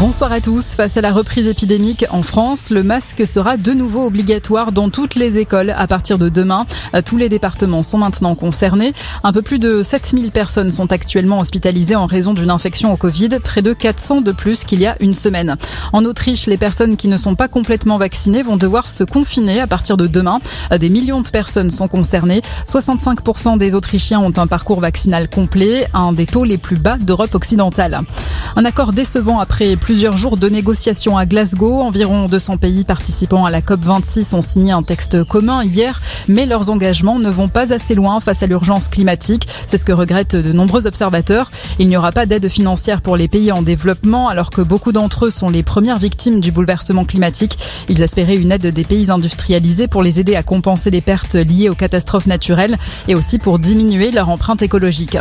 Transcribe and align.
Bonsoir 0.00 0.32
à 0.32 0.40
tous. 0.40 0.74
Face 0.76 0.96
à 0.96 1.02
la 1.02 1.12
reprise 1.12 1.46
épidémique 1.46 2.06
en 2.08 2.22
France, 2.22 2.70
le 2.70 2.82
masque 2.82 3.26
sera 3.26 3.58
de 3.58 3.72
nouveau 3.72 4.06
obligatoire 4.06 4.72
dans 4.72 4.88
toutes 4.88 5.14
les 5.14 5.36
écoles 5.36 5.74
à 5.76 5.86
partir 5.86 6.16
de 6.16 6.30
demain. 6.30 6.64
Tous 7.04 7.18
les 7.18 7.28
départements 7.28 7.82
sont 7.82 7.98
maintenant 7.98 8.34
concernés. 8.34 8.94
Un 9.24 9.32
peu 9.34 9.42
plus 9.42 9.58
de 9.58 9.82
7000 9.82 10.30
personnes 10.30 10.70
sont 10.70 10.90
actuellement 10.90 11.40
hospitalisées 11.40 11.96
en 11.96 12.06
raison 12.06 12.32
d'une 12.32 12.48
infection 12.48 12.94
au 12.94 12.96
Covid, 12.96 13.28
près 13.44 13.60
de 13.60 13.74
400 13.74 14.22
de 14.22 14.32
plus 14.32 14.64
qu'il 14.64 14.80
y 14.80 14.86
a 14.86 14.96
une 15.00 15.12
semaine. 15.12 15.58
En 15.92 16.06
Autriche, 16.06 16.46
les 16.46 16.56
personnes 16.56 16.96
qui 16.96 17.08
ne 17.08 17.18
sont 17.18 17.34
pas 17.34 17.48
complètement 17.48 17.98
vaccinées 17.98 18.42
vont 18.42 18.56
devoir 18.56 18.88
se 18.88 19.04
confiner 19.04 19.60
à 19.60 19.66
partir 19.66 19.98
de 19.98 20.06
demain. 20.06 20.40
Des 20.70 20.88
millions 20.88 21.20
de 21.20 21.28
personnes 21.28 21.68
sont 21.68 21.88
concernées. 21.88 22.40
65% 22.66 23.58
des 23.58 23.74
Autrichiens 23.74 24.20
ont 24.20 24.32
un 24.38 24.46
parcours 24.46 24.80
vaccinal 24.80 25.28
complet, 25.28 25.88
un 25.92 26.14
des 26.14 26.24
taux 26.24 26.44
les 26.44 26.56
plus 26.56 26.76
bas 26.76 26.96
d'Europe 26.96 27.34
occidentale. 27.34 28.00
Un 28.56 28.64
accord 28.64 28.94
décevant 28.94 29.38
après 29.38 29.76
plus 29.76 29.89
plusieurs 29.90 30.16
jours 30.16 30.36
de 30.36 30.48
négociations 30.48 31.16
à 31.16 31.26
Glasgow. 31.26 31.80
Environ 31.80 32.26
200 32.28 32.58
pays 32.58 32.84
participants 32.84 33.44
à 33.44 33.50
la 33.50 33.60
COP26 33.60 34.36
ont 34.36 34.40
signé 34.40 34.70
un 34.70 34.84
texte 34.84 35.24
commun 35.24 35.64
hier, 35.64 36.00
mais 36.28 36.46
leurs 36.46 36.70
engagements 36.70 37.18
ne 37.18 37.28
vont 37.28 37.48
pas 37.48 37.72
assez 37.72 37.96
loin 37.96 38.20
face 38.20 38.44
à 38.44 38.46
l'urgence 38.46 38.86
climatique. 38.86 39.48
C'est 39.66 39.78
ce 39.78 39.84
que 39.84 39.90
regrettent 39.90 40.36
de 40.36 40.52
nombreux 40.52 40.86
observateurs. 40.86 41.50
Il 41.80 41.88
n'y 41.88 41.96
aura 41.96 42.12
pas 42.12 42.24
d'aide 42.24 42.48
financière 42.48 43.02
pour 43.02 43.16
les 43.16 43.26
pays 43.26 43.50
en 43.50 43.62
développement, 43.62 44.28
alors 44.28 44.50
que 44.50 44.60
beaucoup 44.60 44.92
d'entre 44.92 45.26
eux 45.26 45.30
sont 45.30 45.50
les 45.50 45.64
premières 45.64 45.98
victimes 45.98 46.38
du 46.38 46.52
bouleversement 46.52 47.04
climatique. 47.04 47.58
Ils 47.88 48.00
espéraient 48.00 48.36
une 48.36 48.52
aide 48.52 48.68
des 48.68 48.84
pays 48.84 49.10
industrialisés 49.10 49.88
pour 49.88 50.04
les 50.04 50.20
aider 50.20 50.36
à 50.36 50.44
compenser 50.44 50.92
les 50.92 51.00
pertes 51.00 51.34
liées 51.34 51.68
aux 51.68 51.74
catastrophes 51.74 52.26
naturelles 52.26 52.78
et 53.08 53.16
aussi 53.16 53.38
pour 53.38 53.58
diminuer 53.58 54.12
leur 54.12 54.28
empreinte 54.28 54.62
écologique. 54.62 55.18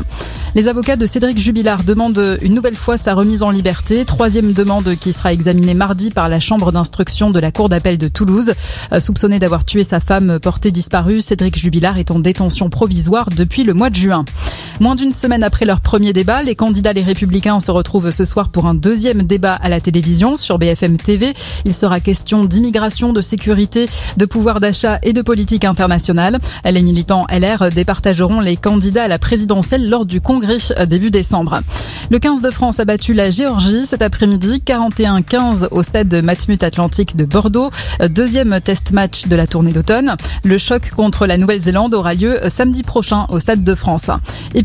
Les 0.54 0.67
avocats 0.67 0.95
de 0.95 1.08
Cédric 1.08 1.40
Jubilard 1.40 1.84
demandent 1.84 2.38
une 2.44 2.54
nouvelle 2.54 2.76
fois 2.76 2.98
sa 2.98 3.16
remise 3.16 3.42
en 3.42 3.50
liberté. 3.50 4.06
Troisième 4.06 4.54
demande 4.59 4.94
qui 4.95 5.13
sera 5.13 5.31
examinée 5.31 5.73
mardi 5.73 6.12
par 6.12 6.27
la 6.27 6.41
chambre 6.41 6.73
d'instruction 6.73 7.30
de 7.30 7.39
la 7.39 7.50
cour 7.50 7.70
d'appel 7.70 7.97
de 7.97 8.09
Toulouse. 8.09 8.53
Euh, 8.92 9.00
soupçonné 9.00 9.39
d'avoir 9.39 9.64
tué 9.64 9.86
sa 9.86 10.02
femme 10.02 10.38
portée 10.38 10.72
disparue, 10.72 11.22
Cédric 11.22 11.58
Jubilard 11.58 11.97
est 11.97 12.11
en 12.11 12.20
détention 12.20 12.70
provisoire 12.70 13.30
depuis 13.30 13.64
le 13.64 13.73
mois 13.73 13.89
de 13.89 13.95
juin. 13.95 14.25
Moins 14.80 14.95
d'une 14.95 15.11
semaine 15.11 15.44
après 15.44 15.66
leur 15.66 15.81
premier 15.81 16.13
débat, 16.13 16.41
les 16.41 16.55
candidats 16.55 16.94
les 16.94 17.02
républicains 17.02 17.59
se 17.59 17.69
retrouvent 17.69 18.11
ce 18.11 18.23
soir 18.23 18.47
pour 18.47 18.66
un 18.66 18.73
deuxième 18.73 19.23
débat 19.23 19.53
à 19.53 19.67
la 19.67 19.81
télévision 19.81 20.38
sur 20.38 20.58
BFM 20.58 20.95
TV. 20.95 21.33
Il 21.66 21.73
sera 21.73 21.99
question 21.99 22.45
d'immigration, 22.45 23.11
de 23.11 23.21
sécurité, 23.21 23.89
de 24.16 24.25
pouvoir 24.25 24.61
d'achat 24.61 24.97
et 25.03 25.11
de 25.11 25.21
politique 25.21 25.66
internationale. 25.66 26.39
Les 26.63 26.81
militants 26.81 27.25
LR 27.30 27.71
départageront 27.71 28.39
les 28.39 28.55
candidats 28.55 29.03
à 29.03 29.08
la 29.09 29.19
présidentielle 29.19 29.89
lors 29.89 30.05
du 30.05 30.21
congrès 30.21 30.59
début 30.88 31.11
décembre. 31.11 31.59
Le 32.09 32.17
15 32.17 32.41
de 32.41 32.49
France 32.49 32.80
a 32.80 32.86
battu 32.86 33.14
la 33.14 33.30
Géorgie 33.31 33.86
cet 33.86 34.02
après-midi 34.02 34.64
41-15 34.66 35.67
au 35.71 35.83
stade 35.83 36.14
Matmut 36.23 36.64
Atlantique 36.64 37.17
de 37.17 37.25
Bordeaux. 37.25 37.69
Deuxième 38.09 38.59
test 38.61 38.93
match 38.93 39.27
de 39.27 39.36
la 39.36 39.45
tournée 39.45 39.73
d'automne. 39.73 40.16
Le 40.45 40.58
choc 40.58 40.89
contre 40.95 41.27
la 41.27 41.38
Nouvelle-Zélande 41.38 41.93
aura 41.93 42.14
lieu 42.14 42.38
samedi 42.47 42.81
prochain 42.81 43.25
au 43.30 43.39
Stade 43.39 43.64
de 43.64 43.75
France. 43.75 44.09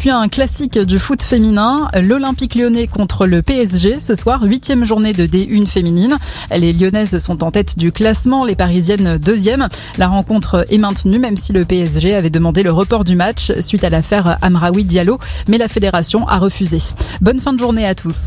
Puis 0.04 0.10
un 0.10 0.28
classique 0.28 0.78
du 0.78 0.98
foot 0.98 1.22
féminin, 1.22 1.88
l'Olympique 1.98 2.56
lyonnais 2.56 2.88
contre 2.88 3.26
le 3.26 3.40
PSG 3.40 4.00
ce 4.00 4.14
soir, 4.14 4.42
huitième 4.42 4.84
journée 4.84 5.14
de 5.14 5.24
D1 5.24 5.66
féminine. 5.66 6.18
Les 6.54 6.74
lyonnaises 6.74 7.16
sont 7.16 7.42
en 7.42 7.50
tête 7.50 7.78
du 7.78 7.90
classement, 7.90 8.44
les 8.44 8.54
parisiennes 8.54 9.16
deuxième. 9.16 9.66
La 9.96 10.08
rencontre 10.08 10.66
est 10.68 10.76
maintenue 10.76 11.18
même 11.18 11.38
si 11.38 11.54
le 11.54 11.64
PSG 11.64 12.14
avait 12.14 12.28
demandé 12.28 12.62
le 12.62 12.70
report 12.70 13.04
du 13.04 13.16
match 13.16 13.50
suite 13.60 13.82
à 13.82 13.88
l'affaire 13.88 14.36
Amraoui 14.42 14.84
Diallo, 14.84 15.18
mais 15.48 15.56
la 15.56 15.68
fédération 15.68 16.28
a 16.28 16.36
refusé. 16.36 16.80
Bonne 17.22 17.40
fin 17.40 17.54
de 17.54 17.58
journée 17.58 17.86
à 17.86 17.94
tous. 17.94 18.22